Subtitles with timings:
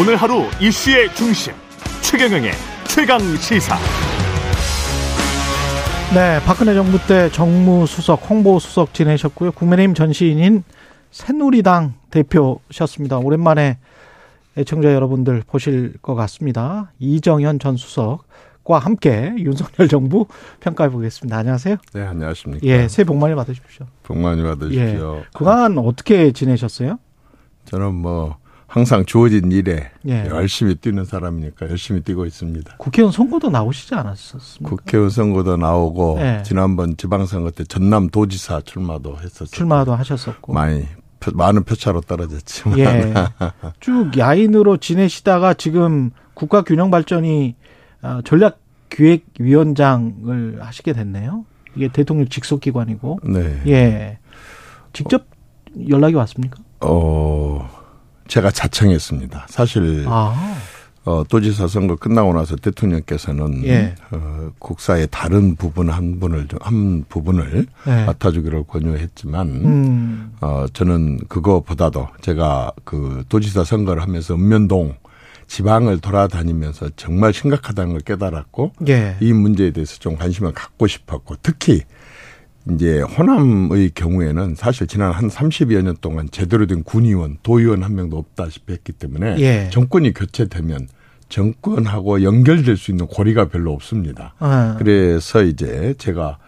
[0.00, 1.52] 오늘 하루 이슈의 중심
[2.00, 2.52] 최경영의
[2.88, 3.76] 최강 시사.
[6.14, 9.52] 네, 박근혜 정부 때 정무수석, 홍보수석 지내셨고요.
[9.52, 10.64] 국민의힘 전시인인
[11.10, 13.18] 새누리당 대표셨습니다.
[13.18, 13.76] 오랜만에
[14.56, 16.92] 애청자 여러분들 보실 것 같습니다.
[16.98, 20.28] 이정현 전 수석과 함께 윤석열 정부
[20.60, 21.36] 평가해 보겠습니다.
[21.36, 21.76] 안녕하세요.
[21.92, 22.66] 네, 안녕하십니까.
[22.66, 23.84] 예, 새해 복 많이 받으십시오.
[24.04, 25.16] 복 많이 받으십시오.
[25.18, 25.24] 예.
[25.34, 26.98] 그간 어떻게 지내셨어요?
[27.66, 28.38] 저는 뭐
[28.70, 30.26] 항상 주어진 일에 예.
[30.26, 32.76] 열심히 뛰는 사람이니까 열심히 뛰고 있습니다.
[32.78, 34.76] 국회의원 선거도 나오시지 않았었습니까?
[34.76, 36.42] 국회의원 선거도 나오고 예.
[36.46, 39.48] 지난번 지방선거 때 전남 도지사 출마도 했었어요.
[39.50, 40.52] 출마도 하셨었고.
[40.52, 40.86] 많이
[41.18, 43.12] 표- 많은 표차로 떨어졌지만 예.
[43.80, 47.56] 쭉 야인으로 지내시다가 지금 국가균형발전이
[48.02, 51.44] 아, 전략기획위원장을 하시게 됐네요.
[51.74, 53.18] 이게 대통령 직속기관이고.
[53.24, 53.62] 네.
[53.66, 54.18] 예.
[54.92, 55.24] 직접
[55.88, 56.60] 연락이 왔습니까?
[56.82, 57.68] 어
[58.30, 59.46] 제가 자청했습니다.
[59.50, 60.56] 사실 아,
[61.04, 63.94] 어, 도지사 선거 끝나고 나서 대통령께서는 예.
[64.12, 68.04] 어, 국사의 다른 부분 한 분을 좀- 한 부분을 네.
[68.04, 74.94] 맡아주기를 권유했지만 음, 어, 저는 그거보다도 제가 그 도지사 선거를 하면서 읍면동
[75.48, 79.16] 지방을 돌아다니면서 정말 심각하다는 걸 깨달았고 예.
[79.18, 81.82] 이 문제에 대해서 좀 관심을 갖고 싶었고 특히
[82.70, 88.18] 이제 호남의 경우에는 사실 지난 한 30여 년 동안 제대로 된 군의원, 도의원 한 명도
[88.18, 89.70] 없다시피 했기 때문에 예.
[89.72, 90.88] 정권이 교체되면
[91.30, 94.34] 정권하고 연결될 수 있는 고리가 별로 없습니다.
[94.40, 96.38] 아, 그래서 이제 제가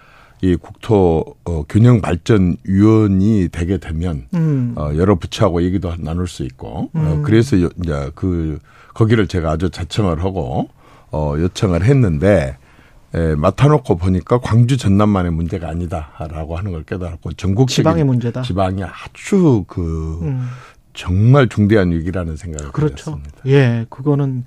[0.42, 6.42] 이 국토 어, 균형 발전 위원이 되게 되면 음, 어, 여러 부처하고 얘기도 나눌 수
[6.42, 7.00] 있고 음.
[7.00, 8.58] 어, 그래서 요- 이제 그
[8.92, 10.68] 거기를 제가 아주 자청을 하고
[11.12, 12.56] 어, 요청을 했는데
[13.14, 18.42] 에, 맡아놓고 보니까 광주 전남만의 문제가 아니다라고 하는 걸 깨달았고 전국적인 지방의 문제다.
[18.42, 20.48] 지방이 아주 그 음,
[20.94, 23.12] 정말 중대한 위기라는 생각을 그렇죠.
[23.12, 23.38] 가졌습니다.
[23.46, 24.44] 예, 그거는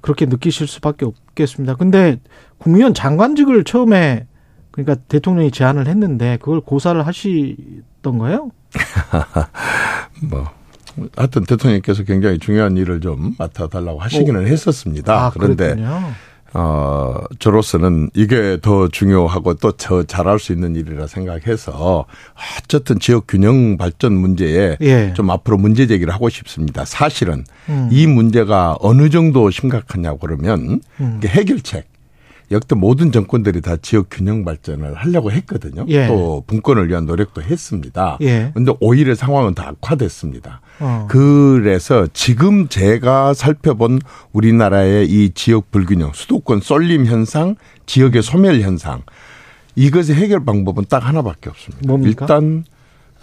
[0.00, 1.76] 그렇게 느끼실 수밖에 없겠습니다.
[1.76, 2.20] 근데
[2.58, 4.26] 국무위원 장관직을 처음에
[4.72, 8.50] 그러니까 대통령이 제안을 했는데 그걸 고사를 하시던 거예요?
[10.28, 10.50] 뭐
[11.16, 15.26] 하여튼 대통령께서 굉장히 중요한 일을 좀 맡아달라고 하시기는 했었습니다.
[15.26, 16.12] 아, 그런데 그렇군요.
[16.54, 22.06] 어, 저로서는 이게 더 중요하고 또 저 잘할 수 있는 일이라 생각해서
[22.58, 25.12] 어쨌든 지역 균형 발전 문제에 예.
[25.14, 26.84] 좀 앞으로 문제 제기를 하고 싶습니다.
[26.84, 27.88] 사실은 음.
[27.90, 31.20] 이 문제가 어느 정도 심각하냐고 그러면 음.
[31.24, 31.90] 해결책
[32.52, 35.84] 역대 모든 정권들이 다 지역 균형 발전을 하려고 했거든요.
[35.88, 36.06] 예.
[36.06, 38.18] 또 분권을 위한 노력도 했습니다.
[38.20, 38.52] 예.
[38.54, 40.60] 근데 오히려 상황은 더 악화됐습니다.
[40.80, 41.06] 어.
[41.08, 44.00] 그래서 지금 제가 살펴본
[44.32, 47.56] 우리나라의 이 지역 불균형, 수도권 쏠림 현상,
[47.86, 49.02] 지역의 소멸 현상,
[49.76, 51.86] 이것의 해결 방법은 딱 하나밖에 없습니다.
[51.86, 52.24] 뭡니까?
[52.24, 52.64] 일단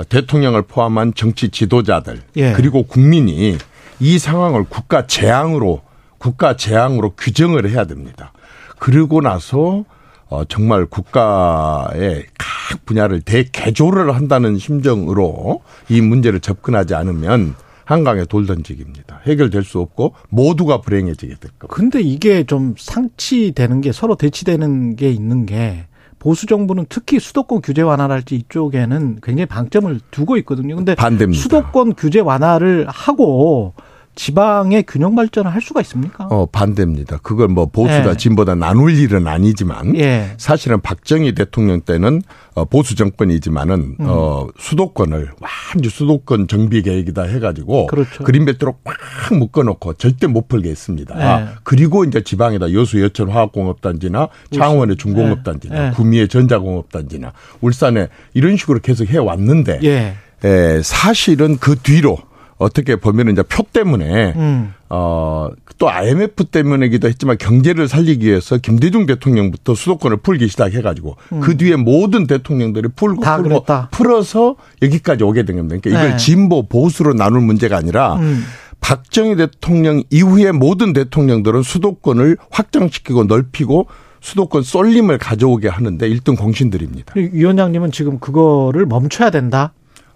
[0.08, 2.54] 대통령을 포함한 정치 지도자들 예.
[2.54, 3.58] 그리고 국민이
[4.00, 5.82] 이 상황을 국가 재앙으로
[6.18, 8.32] 국가 재앙으로 규정을 해야 됩니다.
[8.78, 9.84] 그러고 나서
[10.29, 19.22] 어 정말 국가의 각 분야를 대개조를 한다는 심정으로 이 문제를 접근하지 않으면 한강에 돌 던지기입니다.
[19.25, 21.67] 해결될 수 없고 모두가 불행해지게 될 겁니다.
[21.69, 25.88] 근데 이게 좀 상치되는 게 서로 대치되는 게 있는 게
[26.19, 30.75] 보수 정부는 특히 수도권 규제 완화랄지 이쪽에는 굉장히 방점을 두고 있거든요.
[30.75, 31.41] 근데 반대입니다.
[31.41, 33.73] 수도권 규제 완화를 하고
[34.19, 36.25] 지방의 균형 발전을 할 수가 있습니까?
[36.25, 37.19] 어 반대입니다.
[37.24, 38.18] 그걸 뭐 보수다 예.
[38.18, 40.34] 진보다 나눌 일은 아니지만 예.
[40.38, 42.22] 사실은 박정희 대통령 때는
[42.53, 44.06] 어, 보수 정권이지만은 음.
[44.06, 48.25] 어, 수도권을 완전 수도권 정비 계획이다 해가지고 그렇죠.
[48.25, 48.97] 그린벨트로 꽉
[49.38, 51.16] 묶어놓고 절대 못 풀게 했습니다.
[51.16, 51.47] 네.
[51.63, 55.91] 그리고 이제 지방에다 여수 여천 화학공업단지나 창원의 중공업단지나 네.
[55.96, 57.31] 구미의 전자공업단지나
[57.62, 60.16] 울산에 이런 식으로 계속 해 왔는데 예.
[60.44, 62.18] 에, 사실은 그 뒤로
[62.59, 64.74] 어떻게 보면 이제 표 때문에 음.
[64.90, 71.78] 어, 또 IMF 때문이기도 했지만 경제를 살리기 위해서 김대중 대통령부터 수도권을 풀기 시작해가지고 그 뒤에
[71.78, 73.24] 모든 대통령들이 풀고 음.
[73.24, 73.88] 다 풀고 그랬다.
[73.92, 75.78] 풀어서 여기까지 오게 된 겁니다.
[75.82, 76.17] 그러니까 이걸 네.
[76.17, 78.44] 진보 보수로 나눌 문제가 아니라 음.
[78.82, 83.88] 박정희 대통령 이후에 모든 대통령들은 수도권을 확장시키고 넓히고
[84.22, 87.14] 수도권 쏠림을 가져오게 하는데 1등 공신들입니다.
[87.16, 89.72] 위원장님은 지금 그거를 멈춰야 된다.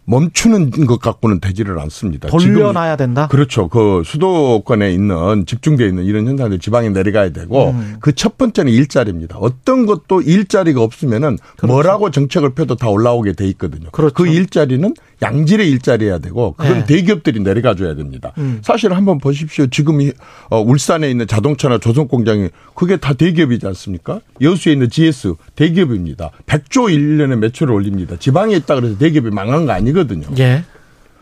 [0.06, 2.28] 멈추는 것 갖고는 되지를 않습니다.
[2.28, 3.28] 돌려놔야 된다.
[3.28, 3.70] 그렇죠.
[3.70, 7.96] 그 수도권에 있는 집중되어 있는 이런 현상들이 지방에 내려가야 되고 음.
[8.02, 9.38] 그첫 번째는 일자리입니다.
[9.40, 13.90] 어떤 것도 일자리가 없으면은 뭐라고 정책을 펴도 다 올라오게 돼 있거든요.
[13.92, 14.14] 그렇죠.
[14.14, 16.86] 그 일자리는 양질의 일자리여야 되고 그건 네.
[16.86, 18.34] 대기업들이 내려가 줘야 됩니다.
[18.40, 18.60] 음.
[18.62, 19.68] 사실 한번 보십시오.
[19.68, 20.12] 지금 이
[20.50, 24.20] 어, 울산에 있는 자동차나 조선 공장이 그게 다 대기업이지 않습니까?
[24.42, 26.32] 여수에 있는 GS 대기업입니다.
[26.46, 28.18] 100조 1년에 매출을 올립니다.
[28.20, 30.28] 지방에 있다 그래서 대기업이 망한 거 아니 거든요.
[30.40, 30.63] 예.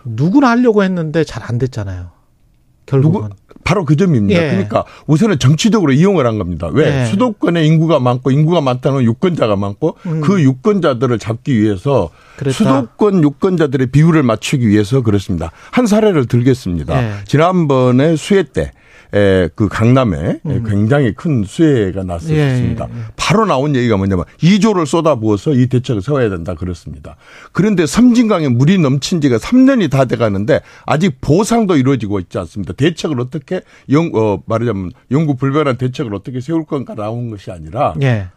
[0.06, 2.10] 누구나 하려고 했는데 잘 안 됐잖아요.
[2.86, 3.22] 결국은.
[3.22, 4.42] 누구 바로 그 점입니다.
[4.44, 4.50] 예.
[4.50, 6.68] 그러니까 우선은 정치적으로 이용을 한 겁니다.
[6.72, 7.02] 왜?
[7.02, 7.06] 예.
[7.06, 10.22] 수도권에 인구가 많고 인구가 많다는 유권자가 많고 음.
[10.22, 12.58] 그 유권자들을 잡기 위해서 그랬다.
[12.58, 15.52] 수도권 유권자들의 비율을 맞추기 위해서 그렇습니다.
[15.70, 17.04] 한 사례를 들겠습니다.
[17.04, 17.24] 예.
[17.26, 18.72] 지난번에 수해 때
[19.14, 22.86] 에, 그 강남에 굉장히 큰 수해가 났었습니다.
[22.86, 22.92] 음.
[22.94, 23.06] 예, 예, 예.
[23.16, 27.16] 바로 나온 얘기가 뭐냐면 2조를 쏟아부어서 이 대책을 세워야 된다 그렇습니다.
[27.52, 32.74] 그런데 섬진강에 물이 넘친 지가 3년이 다 돼 가는데 아직 보상도 이루어지고 있지 않습니다.
[32.74, 33.62] 대책을 어떻게
[33.92, 38.28] 영, 어, 말하자면 영구 불변한 대책을 어떻게 세울 건가 나온 것이 아니라 예.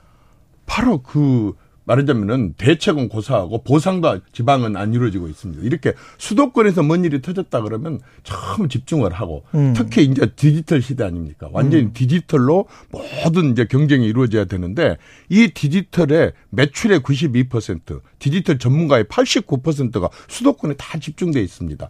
[0.66, 1.52] 바로 그
[1.84, 5.62] 말하자면은 대책은 고사하고 보상도 지방은 안 이루어지고 있습니다.
[5.62, 9.75] 이렇게 수도권에서 뭔 일이 터졌다 그러면 처음 집중을 하고 음.
[9.76, 11.48] 특히 이제 디지털 시대 아닙니까?
[11.52, 14.96] 완전히 디지털로 모든 이제 경쟁이 이루어져야 되는데
[15.28, 21.88] 이 디지털의 매출의 92% 디지털 전문가의 89%가 수도권에 다 집중돼 있습니다.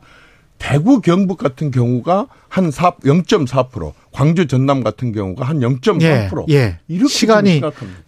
[0.58, 6.48] 대구 경북 같은 경우가 한 4, 0.4%, 광주 전남 같은 경우가 한 0.3%.
[6.48, 6.54] 예.
[6.54, 6.78] 예.
[6.88, 7.60] 이렇게 시간이.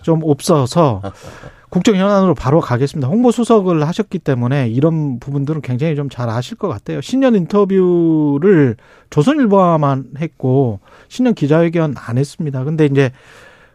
[0.02, 1.02] 좀 없어서
[1.76, 3.06] 국정 현안으로 바로 가겠습니다.
[3.06, 7.02] 홍보 수석을 하셨기 때문에 이런 부분들은 굉장히 좀 잘 아실 것 같아요.
[7.02, 8.76] 신년 인터뷰를
[9.10, 12.64] 조선일보와만 했고 신년 기자회견 안 했습니다.
[12.64, 13.10] 근데 이제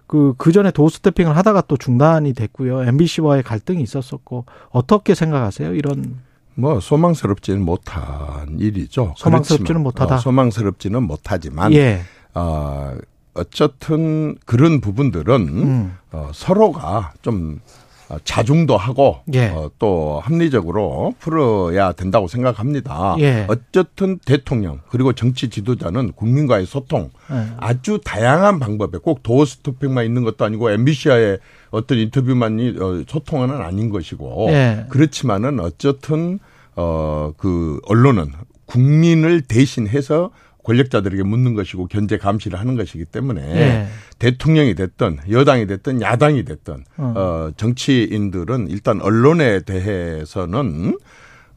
[0.08, 2.82] 그, 그 전에 도스태핑을 하다가 또 중단이 됐고요.
[2.86, 5.76] MBC와의 갈등이 있었었고 어떻게 생각하세요?
[5.76, 6.22] 이런
[6.56, 9.14] 뭐 소망스럽지는 못한 일이죠.
[9.16, 10.16] 소망스럽지는 그렇지만, 못하다.
[10.16, 12.02] 어, 소망스럽지는 못하지만 예.
[12.34, 12.96] 어,
[13.36, 15.98] 어쨌든 그런 부분들은 음.
[16.12, 17.82] 어, 서로가 좀 어,
[18.24, 19.48] 자중도 하고 예.
[19.48, 23.16] 어, 또 합리적으로 풀어야 된다고 생각합니다.
[23.20, 23.46] 예.
[23.48, 27.48] 어쨌든 대통령 그리고 정치 지도자는 국민과의 소통 예.
[27.58, 33.90] 아주 다양한 방법에 꼭 도어 스토핑만 있는 것도 아니고 MBC와의 어떤 인터뷰만이 어, 소통은 아닌
[33.90, 34.86] 것이고 예.
[34.90, 36.40] 그렇지만은 어쨌든
[36.76, 38.32] 어그 언론은
[38.66, 40.32] 국민을 대신해서
[40.64, 43.88] 권력자들에게 묻는 것이고 견제 감시를 하는 것이기 때문에 예.
[44.20, 47.14] 대통령이 됐든 여당이 됐든 야당이 됐든 어.
[47.16, 50.98] 어 정치인들은 일단 언론에 대해서는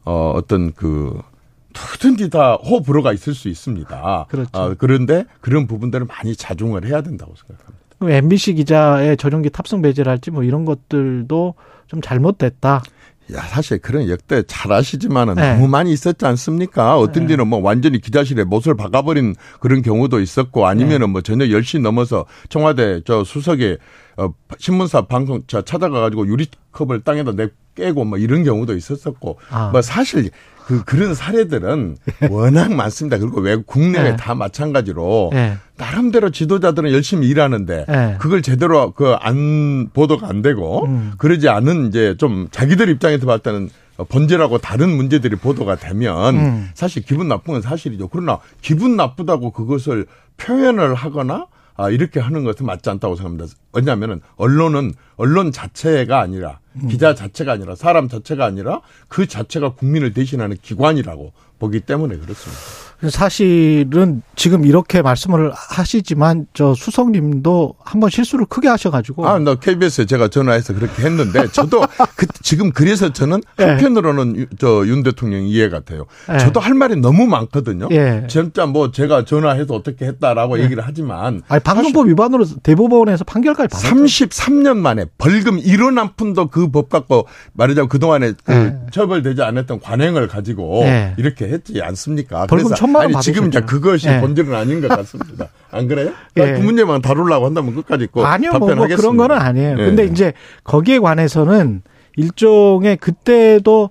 [0.03, 1.19] 어 어떤 그
[1.75, 4.25] 누구든지 다 호불호가 있을 수 있습니다.
[4.29, 4.49] 그렇죠.
[4.53, 7.85] 어, 그런데 그런 부분들을 많이 자중을 해야 된다고 생각합니다.
[7.99, 11.53] 그럼 MBC 기자의 전용기 탑승 배제랄지 뭐 이런 것들도
[11.87, 12.81] 좀 잘못됐다.
[13.33, 15.53] 야, 사실 그런 역대 잘 아시지만은 네.
[15.53, 16.97] 너무 많이 있었지 않습니까?
[16.97, 22.25] 어떤 데는 뭐 완전히 기자실에 못을 박아버린 그런 경우도 있었고 아니면은 뭐 저녁 10시 넘어서
[22.49, 23.77] 청와대 저 수석에
[24.17, 29.69] 어, 신문사 방송 저 찾아가가지고 유리컵을 땅에다 내 깨고 뭐 이런 경우도 있었었고 아.
[29.71, 30.29] 뭐 사실
[30.65, 31.97] 그 그런 사례들은
[32.31, 33.17] 워낙 많습니다.
[33.17, 34.15] 그리고 외국 국내외 네.
[34.15, 35.57] 다 마찬가지로 예.
[35.77, 38.15] 나름대로 지도자들은 열심히 일하는데 네.
[38.19, 41.13] 그걸 제대로 그 안 보도가 안 되고 음.
[41.17, 43.69] 그러지 않은 이제 좀 자기들 입장에서 봤을 때는
[44.09, 46.69] 번제라고 다른 문제들이 보도가 되면 음.
[46.73, 48.07] 사실 기분 나쁜 건 사실이죠.
[48.07, 50.05] 그러나 기분 나쁘다고 그것을
[50.37, 53.53] 표현을 하거나 아, 이렇게 하는 것은 맞지 않다고 생각합니다.
[53.73, 56.87] 왜냐하면은 언론은 언론 자체가 아니라 음.
[56.87, 62.84] 기자 자체가 아니라 사람 자체가 아니라 그 자체가 국민을 대신하는 기관이라고 보기 때문에 그렇습니다.
[63.09, 70.27] 사실은 지금 이렇게 말씀을 하시지만 저 수석님도 한번 실수를 크게 하셔가지고 아, 나 KBS에 제가
[70.27, 71.81] 전화해서 그렇게 했는데 저도
[72.15, 73.63] 그, 지금 그래서 저는 예.
[73.65, 76.05] 한편으로는 저 윤 대통령 이해가 돼요.
[76.33, 76.37] 예.
[76.37, 77.87] 저도 할 말이 너무 많거든요.
[77.91, 78.25] 예.
[78.27, 83.95] 진짜 뭐 제가 전화해서 어떻게 했다라고 얘기를 하지만 아니 방송법 위반으로 대법원에서 판결까지 받았죠.
[83.95, 88.75] 33년 만에 벌금 1원 한 푼도 그 법 갖고 말하자면 그동안에 그 예.
[88.91, 91.13] 처벌되지 않았던 관행을 가지고 예.
[91.17, 92.47] 이렇게 했지 않습니까?
[92.47, 93.61] 벌금 그래서 천만 원 아니 지금 이제.
[93.61, 94.19] 그것이 예.
[94.21, 95.49] 본질은 아닌 것 같습니다.
[95.71, 96.11] 안 그래요?
[96.37, 96.53] 예.
[96.53, 99.01] 그 문제만 다루려고 한다면 끝까지 꼭 아니요, 뭐, 뭐 답변하겠습니다.
[99.01, 99.71] 그런 거는 아니에요.
[99.79, 99.85] 예.
[99.85, 101.81] 근데 이제 거기에 관해서는
[102.15, 103.89] 일종의 그때도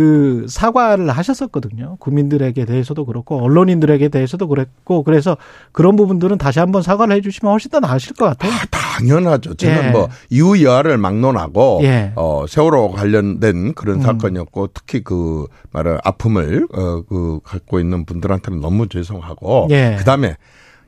[0.00, 1.96] 그 사과를 하셨었거든요.
[2.00, 5.36] 국민들에게 대해서도 그렇고 언론인들에게 대해서도 그랬고 그래서
[5.72, 8.50] 그런 부분들은 다시 한번 사과를 해주시면 훨씬 더 나으실 것 같아요.
[8.50, 9.52] 아, 당연하죠.
[9.52, 9.90] 저는 예.
[9.90, 12.12] 뭐 이후 여하를 막론하고 예.
[12.16, 14.00] 어 세월호 관련된 그런 음.
[14.00, 19.96] 사건이었고 특히 그 말을 아픔을 어 그 갖고 있는 분들한테는 너무 죄송하고 예.
[19.98, 20.36] 그다음에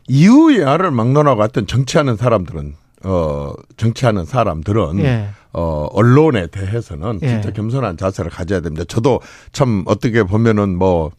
[0.09, 5.29] 이후 여하를 막론하고 하여튼 정치하는 사람들은 어 정치하는 사람들은 예.
[5.53, 7.29] 어 언론에 대해서는 예.
[7.29, 8.85] 진짜 겸손한 자세를 가져야 됩니다.
[8.89, 9.21] 저도
[9.53, 11.11] 참 어떻게 보면은 뭐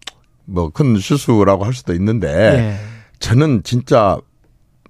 [0.45, 2.75] 뭐 큰 실수라고 할 수도 있는데 예.
[3.19, 4.17] 저는 진짜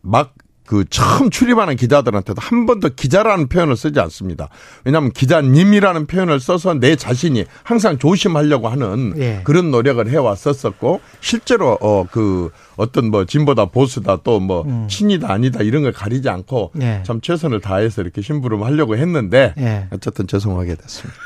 [0.02, 0.34] 막
[0.66, 4.50] 그 처음 출입하는 기자들한테도 한 번도 기자라는 표현을 쓰지 않습니다.
[4.86, 9.42] 왜냐하면 기자님이라는 표현을 써서 내 자신이 항상 조심하려고 하는 예.
[9.44, 14.88] 그런 노력을 해왔었었고 실제로 어 그 어떤 뭐 진보다 보수다 또뭐 음.
[14.88, 17.02] 친이다 아니다 이런 걸 가리지 않고 예.
[17.04, 19.88] 참 최선을 다해서 이렇게 심부름 하려고 했는데 예.
[19.92, 21.20] 어쨌든 죄송하게 됐습니다.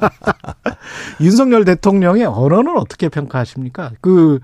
[1.20, 3.92] 윤석열 대통령의 언어는 어떻게 평가하십니까?
[4.00, 4.40] 그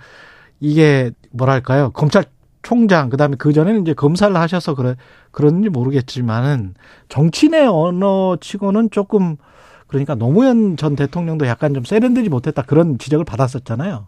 [0.60, 2.24] 이게 뭐랄까요 검찰
[2.64, 4.96] 총장 그다음에 그 전에는 이제 검사를 하셔서 그래
[5.30, 6.74] 그런지 모르겠지만은
[7.08, 9.36] 정치인의 언어치고는 조금
[9.86, 14.06] 그러니까 노무현 전 대통령도 약간 좀 세련되지 못했다 그런 지적을 받았었잖아요.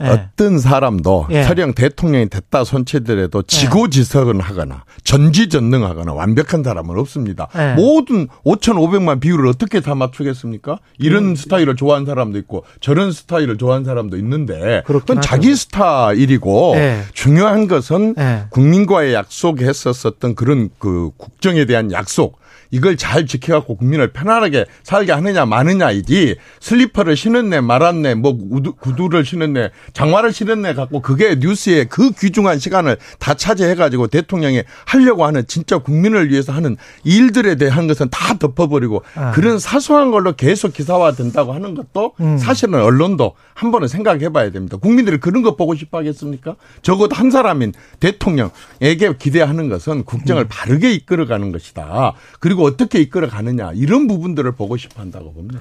[0.00, 0.08] 예.
[0.08, 1.42] 어떤 사람도 예.
[1.44, 7.48] 설령 대통령이 됐다 손치더라도 지고지석은 하거나 전지전능하거나 완벽한 사람은 없습니다.
[7.56, 7.74] 예.
[7.74, 10.78] 모든 5,500만 비율을 어떻게 다 맞추겠습니까?
[10.98, 11.36] 이런 음.
[11.36, 15.20] 스타일을 좋아하는 사람도 있고 저런 스타일을 좋아하는 사람도 있는데 그건.
[15.20, 17.02] 자기 스타일이고 예.
[17.12, 18.44] 중요한 것은 예.
[18.50, 22.41] 국민과의 약속했었었던 그런 그 국정에 대한 약속
[22.72, 29.70] 이걸 잘 지켜갖고 국민을 편안하게 살게 하느냐 마느냐이지 슬리퍼를 신었네 말았네 뭐 구두, 구두를 신었네
[29.92, 36.30] 장화를 신었네 갖고 그게 뉴스에 그 귀중한 시간을 다 차지해가지고 대통령이 하려고 하는 진짜 국민을
[36.30, 39.32] 위해서 하는 일들에 대한 것은 다 덮어버리고 아.
[39.32, 42.38] 그런 사소한 걸로 계속 기사화 된다고 하는 것도 음.
[42.38, 44.78] 사실은 언론도 한 번은 생각해 봐야 됩니다.
[44.78, 46.56] 국민들이 그런 거 보고 싶어 하겠습니까?
[46.80, 50.04] 적어도 한 사람인 대통령에게 기대하는 것은 음.
[50.04, 52.14] 국정을 바르게 이끌어가는 것이다.
[52.40, 55.60] 그리고 어떻게 이끌어 가느냐 이런 부분들을 보고 싶어 한다고 봅니다.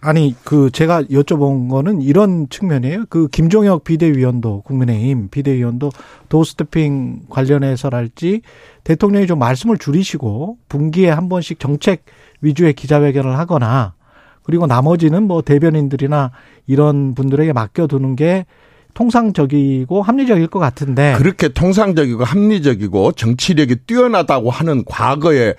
[0.00, 3.06] 아니 그 제가 여쭤본 거는 이런 측면이에요.
[3.08, 5.90] 그 김종혁 비대위원도 국민의힘 비대위원도
[6.28, 8.42] 도스태핑 관련해서랄지
[8.84, 12.04] 대통령이 좀 말씀을 줄이시고 분기에 한 번씩 정책
[12.42, 13.94] 위주의 기자회견을 하거나
[14.42, 16.32] 그리고 나머지는 뭐 대변인들이나
[16.66, 18.44] 이런 분들에게 맡겨두는 게
[18.92, 25.54] 통상적이고 합리적일 것 같은데 그렇게 통상적이고 합리적이고 정치력이 뛰어나다고 하는 과거의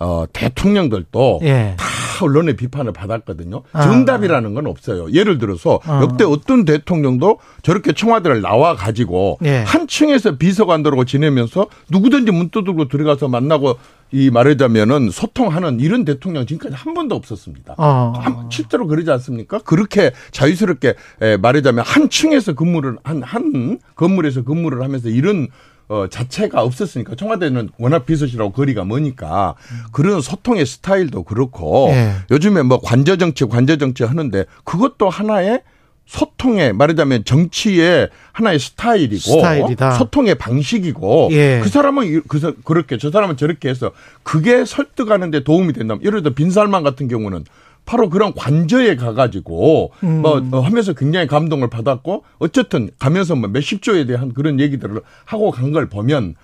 [0.00, 1.74] 어, 대통령들도 예.
[1.76, 1.86] 다
[2.24, 3.62] 언론의 비판을 받았거든요.
[3.72, 3.82] 아.
[3.82, 5.10] 정답이라는 건 없어요.
[5.12, 6.00] 예를 들어서 어.
[6.02, 9.58] 역대 어떤 대통령도 저렇게 청와대를 나와 가지고 예.
[9.66, 13.76] 한 층에서 비서관들하고 지내면서 누구든지 문 두들고 들어가서 만나고
[14.10, 17.74] 이 말하자면은 소통하는 이런 대통령 지금까지 한 번도 없었습니다.
[17.78, 18.12] 어.
[18.16, 19.58] 한- 실제로 그러지 않습니까?
[19.58, 25.48] 그렇게 자유스럽게 에, 말하자면 한 층에서 근무를 한 한 건물에서 근무를 하면서 이런
[25.88, 29.54] 어, 자체가 없었으니까 청와대는 워낙 비서실하고 거리가 머니까
[29.92, 32.12] 그런 소통의 스타일도 그렇고 예.
[32.30, 35.62] 요즘에 뭐 관저 정치 관저 정치 하는데 그것도 하나의
[36.04, 39.92] 소통의 말하자면 정치의 하나의 스타일이고 스타일이다.
[39.92, 41.60] 소통의 방식이고 예.
[41.62, 43.92] 그 사람은 이- 그 사- 그렇게 저 사람은 저렇게 해서
[44.22, 47.44] 그게 설득하는데 도움이 된다면 예를 들어 빈살만 같은 경우는
[47.88, 50.20] 바로 그런 관저에 가가지고 음.
[50.20, 55.50] 뭐 어, 하면서 굉장히 감동을 받았고 어쨌든 가면서 뭐 몇십 조에 대한 그런 얘기들을 하고
[55.50, 56.34] 간 걸 보면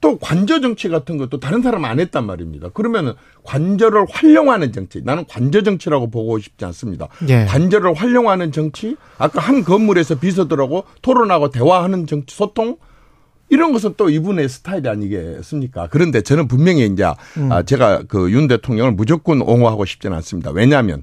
[0.00, 2.70] 또 관저 정치 같은 것도 다른 사람 안 했단 말입니다.
[2.70, 3.12] 그러면은
[3.44, 5.02] 관저를 활용하는 정치.
[5.04, 7.06] 나는 관저 정치라고 보고 싶지 않습니다.
[7.28, 7.44] 예.
[7.44, 8.96] 관저를 활용하는 정치.
[9.18, 12.76] 아까 한 건물에서 비서들하고 토론하고 대화하는 정치 소통.
[13.50, 15.88] 이런 것은 또 이분의 스타일이 아니겠습니까?
[15.90, 20.50] 그런데 저는 분명히 이제 아, 제가 그 윤 대통령을 무조건 옹호하고 싶지는 않습니다.
[20.52, 21.02] 왜냐하면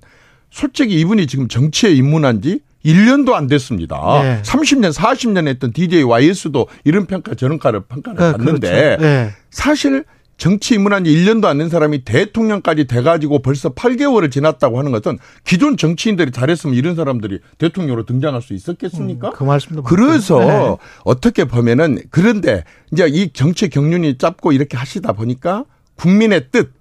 [0.50, 3.98] 솔직히 이분이 지금 정치에 입문한 지 1년도 안 됐습니다.
[4.24, 4.42] 네.
[4.44, 9.04] 30년, 40년 했던 DJ YS도 이런 평가 저런 평가를 평가를 그, 받는데 그렇죠.
[9.04, 9.34] 예.
[9.50, 10.06] 사실
[10.38, 15.76] 정치 입문한 지 1년도 안 된 사람이 대통령까지 돼가지고 벌써 8개월을 지났다고 하는 것은 기존
[15.78, 19.32] 정치인들이 잘했으면 이런 사람들이 대통령으로 등장할 수 있었겠습니까?
[19.32, 20.40] 그 말씀도 그래서.
[20.40, 20.78] 네.
[21.04, 25.66] 어떻게 보면은 그런데 이제 이 정치 경륜이 짧고 이렇게 하시다 보니까
[25.96, 26.72] 국민의 뜻,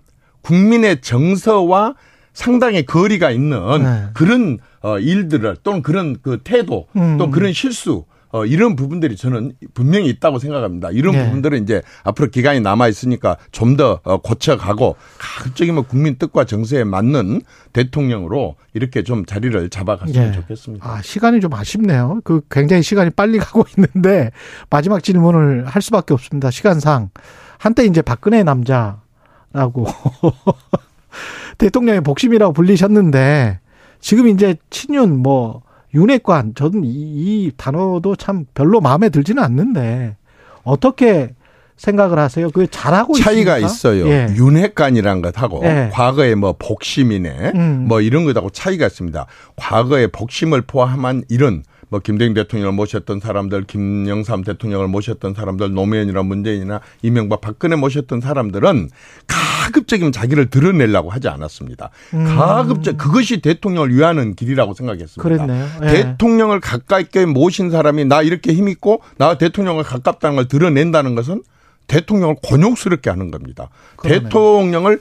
[0.42, 1.94] 국민의 정서와
[2.34, 4.04] 상당히 거리가 있는 네.
[4.12, 7.16] 그런 어 일들을 또는 그런 그 태도 음.
[7.16, 8.04] 또 그런 실수
[8.36, 10.90] 어 이런 부분들이 저는 분명히 있다고 생각합니다.
[10.90, 11.24] 이런 네.
[11.24, 17.40] 부분들은 이제 앞으로 기간이 남아 있으니까 좀더 어, 고쳐가고 가급적이면 국민 뜻과 정서에 맞는
[17.72, 20.32] 대통령으로 이렇게 좀 자리를 잡아갔으면 예.
[20.32, 20.86] 좋겠습니다.
[20.86, 22.20] 아, 시간이 좀 아쉽네요.
[22.24, 24.32] 그 굉장히 시간이 빨리 가고 있는데
[24.68, 26.50] 마지막 질문을 할 수밖에 없습니다.
[26.50, 27.08] 시간상.
[27.56, 29.86] 한때 이제 박근혜 남자라고
[31.56, 33.60] 대통령의 복심이라고 불리셨는데
[34.00, 35.62] 지금 이제 친윤 뭐
[35.94, 40.16] 윤핵관 저는 이, 이 단어도 참 별로 마음에 들지는 않는데
[40.62, 41.34] 어떻게
[41.76, 42.50] 생각을 하세요?
[42.50, 43.66] 그 잘하고 차이가 있습니까?
[43.66, 44.08] 있어요.
[44.08, 44.34] 예.
[44.34, 45.90] 윤핵관이란 것하고 예.
[45.92, 47.84] 과거에 뭐 복심이네 음.
[47.86, 49.26] 뭐 이런 것하고 차이가 있습니다.
[49.56, 56.80] 과거에 복심을 포함한 이런 뭐 김대중 대통령을 모셨던 사람들, 김영삼 대통령을 모셨던 사람들, 노무현이나 문재인이나
[57.02, 58.90] 이명박 박근혜 모셨던 사람들은
[59.26, 61.90] 가급적이면 자기를 드러내려고 하지 않았습니다.
[62.10, 65.22] 가급적 그것이 대통령을 위하는 길이라고 생각했습니다.
[65.22, 65.66] 그랬네요.
[65.82, 65.86] 예.
[65.86, 71.42] 대통령을 가깝게 모신 사람이 나 이렇게 힘 있고 나 대통령을 가깝다는 걸 드러낸다는 것은
[71.86, 73.68] 대통령을 곤욕스럽게 하는 겁니다.
[73.96, 74.22] 그러네요.
[74.24, 75.00] 대통령을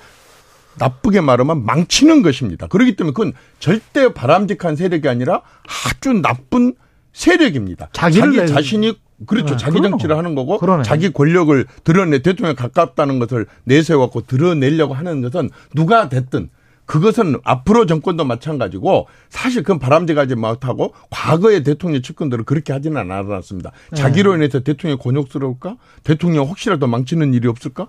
[0.77, 2.67] 나쁘게 말하면 망치는 것입니다.
[2.67, 5.41] 그렇기 때문에 그건 절대 바람직한 세력이 아니라
[5.85, 6.73] 아주 나쁜
[7.13, 7.89] 세력입니다.
[7.93, 9.51] 자기를 자기 내- 자신이 그렇죠.
[9.53, 9.91] 네, 자기 그럼.
[9.91, 10.83] 정치를 하는 거고 그러네.
[10.83, 16.49] 자기 권력을 드러내 대통령 가깝다는 것을 내세워갖고 드러내려고 하는 것은 누가 됐든
[16.85, 23.71] 그것은 앞으로 정권도 마찬가지고 사실 그건 바람직하지 못하고 과거의 대통령 측근들은 그렇게 하지는 않았습니다.
[23.95, 25.77] 자기로 인해서 대통령이 곤욕스러울까?
[26.03, 27.87] 대통령 혹시라도 망치는 일이 없을까?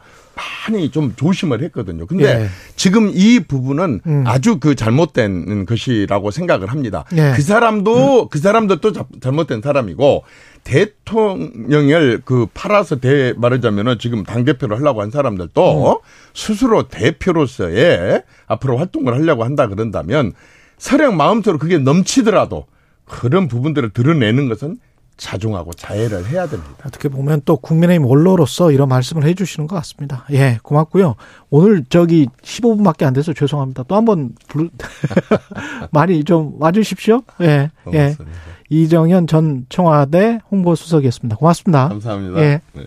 [0.69, 2.07] 많이 좀 조심을 했거든요.
[2.07, 2.49] 근데 예.
[2.75, 4.25] 지금 이 부분은 음.
[4.26, 7.05] 아주 그 잘못된 것이라고 생각을 합니다.
[7.17, 7.33] 예.
[7.35, 10.25] 그 사람도 그 사람도 또 자- 잘못된 사람이고
[10.67, 16.03] 대통령을 그 팔아서 대 말하자면은 지금 당 대표를 하려고 한 사람들도
[16.35, 20.33] 스스로 대표로서의 앞으로 활동을 하려고 한다 그런다면
[20.79, 22.67] 설령 마음속으로 그게 넘치더라도
[23.05, 24.79] 그런 부분들을 드러내는 것은
[25.17, 26.75] 자중하고 자해를 해야 됩니다.
[26.85, 30.25] 어떻게 보면 또 국민의힘 원로로서 이런 말씀을 해주시는 것 같습니다.
[30.33, 31.15] 예, 고맙고요.
[31.51, 33.85] 오늘 저기 15분밖에 안 돼서 죄송합니다.
[33.85, 34.69] 또 한번 부르
[35.91, 37.23] 많이 좀 와주십시오.
[37.41, 37.71] 예, 예.
[37.85, 38.37] 고맙습니다.
[38.69, 41.37] 이정현 전 청와대 홍보수석이었습니다.
[41.37, 41.89] 고맙습니다.
[41.89, 42.41] 감사합니다.
[42.41, 42.61] 예.
[42.73, 42.83] 네.